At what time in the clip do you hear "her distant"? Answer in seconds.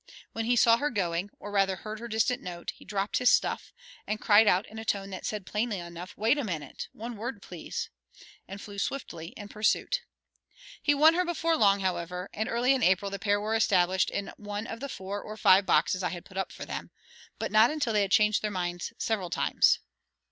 1.99-2.41